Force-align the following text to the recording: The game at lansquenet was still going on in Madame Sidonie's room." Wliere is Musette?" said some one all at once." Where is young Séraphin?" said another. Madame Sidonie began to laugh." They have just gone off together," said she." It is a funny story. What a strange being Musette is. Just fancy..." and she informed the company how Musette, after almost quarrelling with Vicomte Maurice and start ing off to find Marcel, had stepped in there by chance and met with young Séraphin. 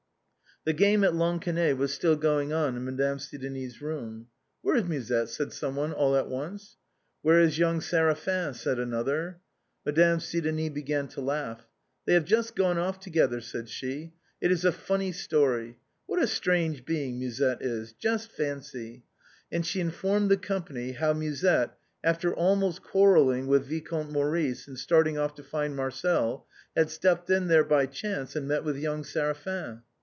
The 0.63 0.73
game 0.73 1.03
at 1.03 1.15
lansquenet 1.15 1.75
was 1.75 1.91
still 1.91 2.15
going 2.15 2.53
on 2.53 2.75
in 2.77 2.85
Madame 2.85 3.17
Sidonie's 3.17 3.81
room." 3.81 4.27
Wliere 4.63 4.75
is 4.77 4.83
Musette?" 4.83 5.29
said 5.35 5.51
some 5.51 5.75
one 5.75 5.91
all 5.91 6.15
at 6.15 6.29
once." 6.29 6.77
Where 7.23 7.39
is 7.39 7.57
young 7.57 7.79
Séraphin?" 7.79 8.53
said 8.55 8.77
another. 8.77 9.39
Madame 9.87 10.19
Sidonie 10.19 10.69
began 10.69 11.07
to 11.07 11.19
laugh." 11.21 11.65
They 12.05 12.13
have 12.13 12.25
just 12.25 12.55
gone 12.55 12.77
off 12.77 12.99
together," 12.99 13.41
said 13.41 13.69
she." 13.69 14.13
It 14.39 14.51
is 14.51 14.63
a 14.63 14.71
funny 14.71 15.11
story. 15.11 15.79
What 16.05 16.21
a 16.21 16.27
strange 16.27 16.85
being 16.85 17.17
Musette 17.17 17.63
is. 17.63 17.93
Just 17.93 18.29
fancy..." 18.31 19.03
and 19.51 19.65
she 19.65 19.79
informed 19.79 20.29
the 20.29 20.37
company 20.37 20.91
how 20.91 21.13
Musette, 21.13 21.73
after 22.03 22.35
almost 22.35 22.83
quarrelling 22.83 23.47
with 23.47 23.65
Vicomte 23.65 24.11
Maurice 24.11 24.67
and 24.67 24.77
start 24.77 25.07
ing 25.07 25.17
off 25.17 25.33
to 25.33 25.43
find 25.43 25.75
Marcel, 25.75 26.45
had 26.77 26.91
stepped 26.91 27.31
in 27.31 27.47
there 27.47 27.63
by 27.65 27.87
chance 27.87 28.35
and 28.35 28.47
met 28.47 28.63
with 28.63 28.77
young 28.77 29.01
Séraphin. 29.01 29.81